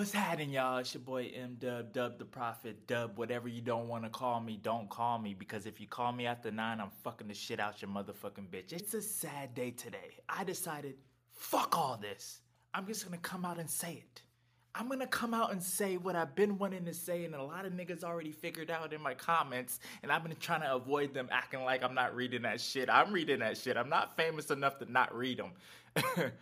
What's 0.00 0.12
happening, 0.12 0.48
y'all? 0.48 0.78
It's 0.78 0.94
your 0.94 1.02
boy 1.02 1.30
M 1.36 1.58
Dub, 1.60 1.92
Dub 1.92 2.18
the 2.18 2.24
Prophet, 2.24 2.86
Dub, 2.86 3.18
whatever 3.18 3.48
you 3.48 3.60
don't 3.60 3.86
want 3.86 4.02
to 4.04 4.08
call 4.08 4.40
me, 4.40 4.58
don't 4.62 4.88
call 4.88 5.18
me 5.18 5.34
because 5.34 5.66
if 5.66 5.78
you 5.78 5.86
call 5.86 6.10
me 6.10 6.24
after 6.24 6.50
nine, 6.50 6.80
I'm 6.80 6.88
fucking 7.04 7.28
the 7.28 7.34
shit 7.34 7.60
out 7.60 7.82
your 7.82 7.90
motherfucking 7.90 8.48
bitch. 8.50 8.72
It's 8.72 8.94
a 8.94 9.02
sad 9.02 9.54
day 9.54 9.72
today. 9.72 10.22
I 10.26 10.42
decided, 10.42 10.94
fuck 11.32 11.76
all 11.76 11.98
this. 12.00 12.40
I'm 12.72 12.86
just 12.86 13.04
gonna 13.04 13.18
come 13.18 13.44
out 13.44 13.58
and 13.58 13.68
say 13.68 14.02
it. 14.02 14.22
I'm 14.74 14.88
gonna 14.88 15.06
come 15.06 15.34
out 15.34 15.52
and 15.52 15.62
say 15.62 15.98
what 15.98 16.16
I've 16.16 16.34
been 16.34 16.56
wanting 16.56 16.86
to 16.86 16.94
say, 16.94 17.26
and 17.26 17.34
a 17.34 17.42
lot 17.42 17.66
of 17.66 17.74
niggas 17.74 18.02
already 18.02 18.32
figured 18.32 18.70
out 18.70 18.94
in 18.94 19.02
my 19.02 19.12
comments, 19.12 19.80
and 20.02 20.10
I've 20.10 20.22
been 20.24 20.34
trying 20.40 20.62
to 20.62 20.76
avoid 20.76 21.12
them 21.12 21.28
acting 21.30 21.62
like 21.62 21.84
I'm 21.84 21.94
not 21.94 22.16
reading 22.16 22.40
that 22.44 22.62
shit. 22.62 22.88
I'm 22.88 23.12
reading 23.12 23.40
that 23.40 23.58
shit. 23.58 23.76
I'm 23.76 23.90
not 23.90 24.16
famous 24.16 24.50
enough 24.50 24.78
to 24.78 24.90
not 24.90 25.14
read 25.14 25.40
them. 25.40 25.52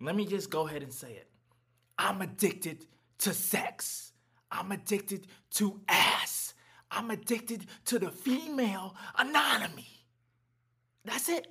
Let 0.00 0.14
me 0.14 0.24
just 0.24 0.50
go 0.50 0.68
ahead 0.68 0.84
and 0.84 0.92
say 0.92 1.10
it. 1.10 1.26
I'm 1.98 2.22
addicted 2.22 2.86
to 3.18 3.32
sex. 3.32 4.12
I'm 4.50 4.72
addicted 4.72 5.26
to 5.52 5.80
ass. 5.88 6.54
I'm 6.90 7.10
addicted 7.10 7.66
to 7.86 7.98
the 7.98 8.10
female 8.10 8.94
anatomy. 9.18 9.88
That's 11.04 11.28
it. 11.28 11.46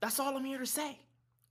That's 0.00 0.18
all 0.18 0.36
I'm 0.36 0.44
here 0.44 0.58
to 0.58 0.66
say. 0.66 0.98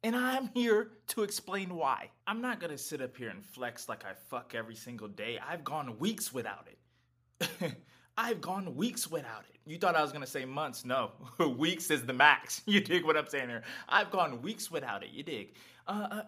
And 0.03 0.15
I'm 0.15 0.49
here 0.53 0.91
to 1.07 1.23
explain 1.23 1.75
why. 1.75 2.09
I'm 2.25 2.41
not 2.41 2.59
gonna 2.59 2.77
sit 2.77 3.01
up 3.01 3.17
here 3.17 3.29
and 3.29 3.43
flex 3.43 3.89
like 3.89 4.05
I 4.05 4.13
fuck 4.29 4.55
every 4.55 4.75
single 4.75 5.09
day. 5.09 5.39
I've 5.45 5.63
gone 5.63 5.99
weeks 5.99 6.33
without 6.33 6.67
it. 6.67 7.75
I've 8.17 8.39
gone 8.39 8.75
weeks 8.75 9.09
without 9.09 9.43
it. 9.49 9.59
You 9.65 9.77
thought 9.77 9.95
I 9.95 10.01
was 10.01 10.11
gonna 10.11 10.25
say 10.27 10.45
months. 10.45 10.85
No, 10.85 11.11
weeks 11.57 11.91
is 11.91 12.05
the 12.05 12.13
max. 12.13 12.61
You 12.65 12.79
dig 12.79 13.03
what 13.03 13.17
I'm 13.17 13.27
saying 13.27 13.49
here? 13.49 13.63
I've 13.89 14.09
gone 14.09 14.41
weeks 14.41 14.71
without 14.71 15.03
it. 15.03 15.09
You 15.11 15.23
dig? 15.23 15.53
Uh, 15.87 16.07
uh, 16.11 16.21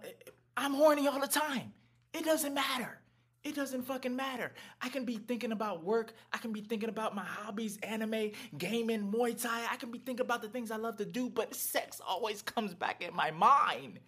I'm 0.57 0.73
horny 0.73 1.07
all 1.07 1.19
the 1.19 1.27
time. 1.27 1.73
It 2.13 2.25
doesn't 2.25 2.53
matter. 2.53 2.99
It 3.43 3.55
doesn't 3.55 3.83
fucking 3.83 4.15
matter. 4.15 4.51
I 4.81 4.89
can 4.89 5.03
be 5.03 5.17
thinking 5.17 5.51
about 5.51 5.83
work. 5.83 6.13
I 6.31 6.37
can 6.37 6.51
be 6.53 6.61
thinking 6.61 6.89
about 6.89 7.15
my 7.15 7.23
hobbies, 7.23 7.79
anime, 7.81 8.31
gaming, 8.57 9.11
Muay 9.11 9.41
Thai. 9.41 9.65
I 9.71 9.77
can 9.77 9.89
be 9.89 9.97
thinking 9.97 10.25
about 10.25 10.43
the 10.43 10.49
things 10.49 10.69
I 10.69 10.75
love 10.75 10.97
to 10.97 11.05
do, 11.05 11.29
but 11.29 11.55
sex 11.55 11.99
always 12.07 12.41
comes 12.43 12.75
back 12.75 13.01
in 13.01 13.15
my 13.15 13.31
mind. 13.31 13.99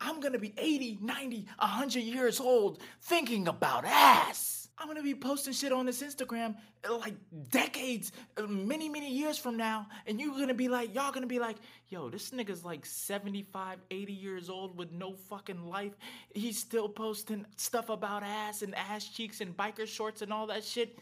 I'm 0.00 0.20
gonna 0.20 0.38
be 0.38 0.54
80, 0.56 0.98
90, 1.00 1.46
100 1.58 2.00
years 2.00 2.40
old 2.40 2.80
thinking 3.00 3.48
about 3.48 3.84
ass. 3.84 4.61
I'm 4.78 4.88
gonna 4.88 5.02
be 5.02 5.14
posting 5.14 5.52
shit 5.52 5.72
on 5.72 5.86
this 5.86 6.02
Instagram 6.02 6.56
uh, 6.88 6.96
like 6.96 7.14
decades, 7.50 8.10
uh, 8.36 8.46
many, 8.46 8.88
many 8.88 9.12
years 9.12 9.38
from 9.38 9.56
now, 9.56 9.86
and 10.06 10.20
you're 10.20 10.36
gonna 10.36 10.54
be 10.54 10.68
like, 10.68 10.94
y'all 10.94 11.12
gonna 11.12 11.26
be 11.26 11.38
like, 11.38 11.56
yo, 11.88 12.08
this 12.08 12.30
nigga's 12.30 12.64
like 12.64 12.84
75, 12.84 13.78
80 13.90 14.12
years 14.12 14.48
old 14.48 14.76
with 14.76 14.90
no 14.90 15.14
fucking 15.28 15.68
life. 15.68 15.92
He's 16.34 16.58
still 16.58 16.88
posting 16.88 17.46
stuff 17.56 17.90
about 17.90 18.22
ass 18.22 18.62
and 18.62 18.74
ass 18.74 19.06
cheeks 19.08 19.40
and 19.40 19.56
biker 19.56 19.86
shorts 19.86 20.22
and 20.22 20.32
all 20.32 20.46
that 20.48 20.64
shit. 20.64 20.98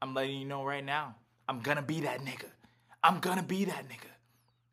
I'm 0.00 0.14
letting 0.14 0.36
you 0.36 0.44
know 0.44 0.64
right 0.64 0.84
now, 0.84 1.16
I'm 1.48 1.60
gonna 1.60 1.82
be 1.82 2.00
that 2.00 2.20
nigga. 2.20 2.46
I'm 3.02 3.18
gonna 3.18 3.42
be 3.42 3.64
that 3.64 3.88
nigga. 3.88 4.10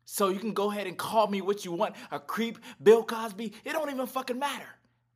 So 0.04 0.28
you 0.28 0.40
can 0.40 0.54
go 0.54 0.70
ahead 0.70 0.86
and 0.86 0.98
call 0.98 1.28
me 1.28 1.40
what 1.40 1.64
you 1.64 1.72
want, 1.72 1.94
a 2.10 2.18
creep, 2.18 2.58
Bill 2.82 3.02
Cosby. 3.02 3.52
It 3.64 3.72
don't 3.72 3.90
even 3.90 4.06
fucking 4.06 4.38
matter. 4.38 4.66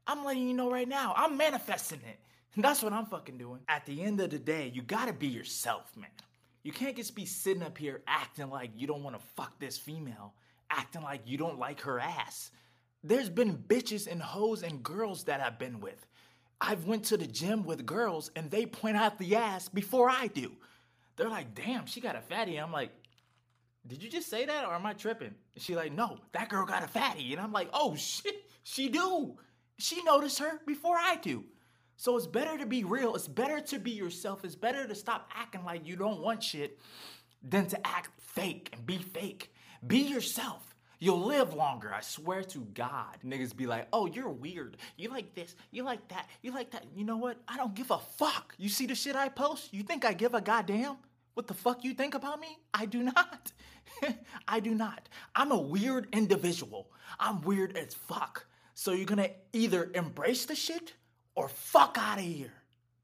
I'm 0.07 0.25
letting 0.25 0.47
you 0.47 0.55
know 0.55 0.71
right 0.71 0.89
now. 0.89 1.15
I'm 1.17 1.37
manifesting 1.37 2.01
it. 2.09 2.21
That's 2.57 2.83
what 2.83 2.93
I'm 2.93 3.07
fucking 3.07 3.39
doing. 3.39 3.61
At 3.69 3.85
the 3.87 4.03
end 4.03 4.21
of 4.21 4.31
the 4.31 4.39
day, 4.39 4.71
you 4.73 4.83
gotta 4.83 5.13
be 5.13 5.27
yourself, 5.27 5.97
man. 5.97 6.11
You 6.63 6.73
can't 6.73 6.97
just 6.97 7.15
be 7.15 7.27
sitting 7.27 7.63
up 7.63 7.77
here 7.77 8.03
acting 8.07 8.49
like 8.49 8.71
you 8.77 8.87
don't 8.87 9.03
wanna 9.03 9.19
fuck 9.19 9.59
this 9.59 9.77
female, 9.77 10.35
acting 10.71 11.03
like 11.03 11.23
you 11.27 11.37
don't 11.37 11.59
like 11.59 11.81
her 11.81 11.99
ass. 11.99 12.51
There's 13.03 13.29
been 13.29 13.59
bitches 13.59 14.11
and 14.11 14.23
hoes 14.23 14.63
and 14.63 14.83
girls 14.83 15.25
that 15.25 15.41
I've 15.41 15.59
been 15.59 15.81
with. 15.81 16.07
I've 16.61 16.87
went 16.87 17.05
to 17.07 17.17
the 17.17 17.27
gym 17.27 17.65
with 17.65 17.85
girls 17.85 18.31
and 18.37 18.51
they 18.51 18.67
point 18.67 18.97
out 18.97 19.19
the 19.19 19.37
ass 19.37 19.69
before 19.69 20.09
I 20.09 20.29
do. 20.29 20.53
They're 21.17 21.29
like, 21.29 21.55
damn, 21.55 21.87
she 21.87 22.01
got 22.01 22.17
a 22.17 22.21
fatty. 22.21 22.57
I'm 22.57 22.73
like, 22.73 22.91
did 23.87 24.03
you 24.03 24.09
just 24.09 24.31
say 24.31 24.47
that 24.47 24.65
or 24.65 24.73
am 24.73 24.87
I 24.87 24.95
tripping? 24.95 25.35
And 25.55 25.63
she 25.63 25.77
like, 25.77 25.93
no, 25.93 26.19
that 26.33 26.49
girl 26.49 26.65
got 26.65 26.83
a 26.83 26.89
fatty. 26.89 27.33
And 27.33 27.41
I'm 27.41 27.53
like, 27.53 27.69
oh 27.73 27.95
shit, 27.97 28.49
she 28.63 28.89
do. 28.89 29.37
She 29.77 30.03
noticed 30.03 30.39
her 30.39 30.61
before 30.67 30.97
I 30.97 31.17
do. 31.17 31.45
So 31.97 32.17
it's 32.17 32.27
better 32.27 32.59
to 32.59 32.67
be 32.67 32.85
real. 32.85 33.15
It's 33.15 33.29
better 33.29 33.61
to 33.61 33.79
be 33.79 33.93
yourself. 33.93 34.45
It's 34.45 34.57
better 34.57 34.87
to 34.87 34.95
stop 34.95 35.31
acting 35.35 35.65
like 35.65 35.87
you 35.87 35.97
don't 35.97 36.21
want 36.21 36.43
shit 36.43 36.79
than 37.43 37.67
to 37.69 37.87
act 37.87 38.11
fake 38.21 38.71
and 38.73 38.85
be 38.85 38.99
fake. 38.99 39.53
Be 39.87 39.99
yourself. 39.99 40.75
You'll 40.99 41.27
live 41.27 41.53
longer, 41.53 41.93
I 41.93 42.01
swear 42.01 42.43
to 42.45 42.61
God. 42.73 43.19
Niggas 43.25 43.55
be 43.55 43.67
like, 43.67 43.89
oh, 43.93 44.07
you're 44.07 44.31
weird. 44.31 44.79
You 44.97 45.11
like 45.11 45.35
this, 45.35 45.55
you 45.71 45.83
like 45.83 46.09
that, 46.09 46.29
you 46.41 46.53
like 46.53 46.71
that. 46.71 46.85
You 46.97 47.05
know 47.05 47.19
what? 47.19 47.37
I 47.47 47.59
don't 47.59 47.75
give 47.75 47.91
a 47.91 47.99
fuck. 47.99 48.55
You 48.57 48.71
see 48.71 48.87
the 48.87 48.95
shit 48.95 49.15
I 49.15 49.29
post? 49.29 49.75
You 49.75 49.83
think 49.83 50.05
I 50.05 50.15
give 50.15 50.33
a 50.33 50.41
goddamn? 50.41 50.97
What 51.35 51.47
the 51.47 51.55
fuck 51.55 51.85
you 51.85 51.95
think 51.95 52.15
about 52.15 52.41
me? 52.41 52.59
I 52.73 52.87
do 52.87 53.03
not. 53.03 53.53
I 54.49 54.61
do 54.61 54.75
not. 54.75 55.09
I'm 55.35 55.51
a 55.51 55.61
weird 55.61 56.09
individual. 56.13 56.91
I'm 57.19 57.43
weird 57.43 57.77
as 57.77 57.93
fuck. 57.93 58.47
So 58.75 58.93
you're 58.93 59.05
gonna 59.05 59.31
either 59.53 59.91
embrace 59.95 60.47
the 60.47 60.55
shit 60.55 60.95
or 61.35 61.49
fuck 61.49 61.97
out 62.01 62.19
of 62.19 62.25
here. 62.25 62.53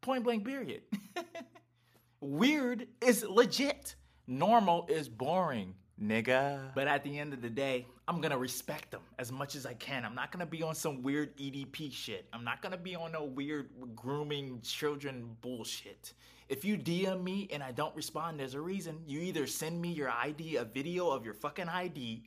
Point 0.00 0.24
blank, 0.24 0.44
period. 0.44 0.82
Weird 2.20 2.86
is 3.00 3.24
legit. 3.24 3.94
Normal 4.26 4.86
is 4.88 5.08
boring, 5.08 5.74
nigga. 6.02 6.72
But 6.74 6.86
at 6.86 7.02
the 7.02 7.18
end 7.18 7.32
of 7.32 7.42
the 7.42 7.50
day, 7.50 7.86
I'm 8.06 8.20
gonna 8.20 8.38
respect 8.38 8.90
them 8.90 9.02
as 9.18 9.30
much 9.32 9.54
as 9.54 9.66
I 9.66 9.74
can. 9.74 10.04
I'm 10.04 10.14
not 10.14 10.32
gonna 10.32 10.46
be 10.46 10.62
on 10.62 10.74
some 10.74 11.02
weird 11.02 11.36
EDP 11.36 11.92
shit. 11.92 12.26
I'm 12.32 12.44
not 12.44 12.62
gonna 12.62 12.76
be 12.76 12.94
on 12.94 13.12
no 13.12 13.24
weird 13.24 13.70
grooming 13.94 14.60
children 14.62 15.36
bullshit. 15.40 16.12
If 16.48 16.64
you 16.64 16.76
DM 16.76 17.22
me 17.22 17.48
and 17.52 17.62
I 17.62 17.72
don't 17.72 17.94
respond, 17.94 18.40
there's 18.40 18.54
a 18.54 18.60
reason. 18.60 18.98
You 19.06 19.20
either 19.20 19.46
send 19.46 19.80
me 19.80 19.92
your 19.92 20.10
ID, 20.10 20.56
a 20.56 20.64
video 20.64 21.08
of 21.10 21.24
your 21.24 21.34
fucking 21.34 21.68
ID, 21.68 22.24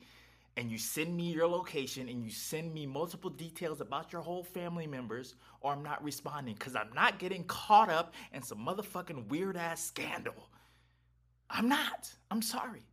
and 0.56 0.70
you 0.70 0.78
send 0.78 1.16
me 1.16 1.32
your 1.32 1.48
location 1.48 2.08
and 2.08 2.24
you 2.24 2.30
send 2.30 2.72
me 2.72 2.86
multiple 2.86 3.30
details 3.30 3.80
about 3.80 4.12
your 4.12 4.22
whole 4.22 4.44
family 4.44 4.86
members, 4.86 5.34
or 5.60 5.72
I'm 5.72 5.82
not 5.82 6.02
responding 6.04 6.54
because 6.54 6.76
I'm 6.76 6.92
not 6.94 7.18
getting 7.18 7.44
caught 7.44 7.90
up 7.90 8.14
in 8.32 8.42
some 8.42 8.58
motherfucking 8.58 9.28
weird 9.28 9.56
ass 9.56 9.84
scandal. 9.84 10.48
I'm 11.50 11.68
not. 11.68 12.08
I'm 12.30 12.42
sorry. 12.42 12.86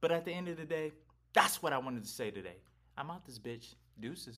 But 0.00 0.12
at 0.12 0.24
the 0.24 0.32
end 0.32 0.48
of 0.48 0.56
the 0.56 0.64
day, 0.64 0.92
that's 1.32 1.62
what 1.62 1.72
I 1.72 1.78
wanted 1.78 2.02
to 2.04 2.08
say 2.08 2.30
today. 2.30 2.56
I'm 2.96 3.10
out 3.10 3.24
this 3.24 3.38
bitch. 3.38 3.74
Deuces. 3.98 4.28